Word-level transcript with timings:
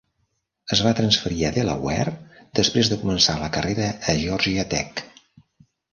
Es 0.75 0.79
va 0.85 0.93
transferir 0.99 1.43
a 1.49 1.51
Delaware 1.57 2.13
després 2.61 2.91
de 2.95 2.99
començar 3.05 3.35
la 3.43 3.53
carrera 3.59 3.91
a 3.91 4.17
Georgia 4.23 4.65
Tech. 4.73 5.09